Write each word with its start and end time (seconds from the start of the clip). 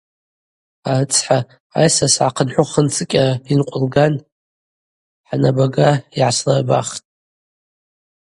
Арыцхӏа, 0.91 1.39
айсра 1.79 2.07
сгӏахъынхӏвыхынцӏкӏьара 2.13 3.33
йынкъвылган, 3.49 4.13
хӏанабага 5.27 5.89
йгӏаслырбахтӏ. 6.17 7.05